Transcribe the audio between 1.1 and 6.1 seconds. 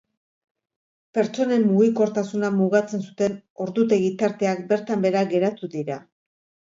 Pertsonen mugikortasuna mugatzen zuten ordutegi-tarteak bertan behera geratu dira.